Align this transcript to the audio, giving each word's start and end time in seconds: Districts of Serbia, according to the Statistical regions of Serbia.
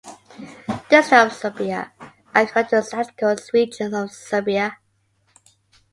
Districts 0.89 1.11
of 1.13 1.31
Serbia, 1.31 1.91
according 2.33 2.69
to 2.71 2.75
the 2.77 2.81
Statistical 2.81 3.35
regions 3.53 3.93
of 3.93 4.11
Serbia. 4.11 4.77